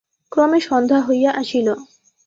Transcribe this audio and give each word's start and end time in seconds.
ক্রমে 0.31 0.59
সন্ধ্যা 0.67 0.99
হইয়া 1.07 1.31
আসিল। 1.41 1.67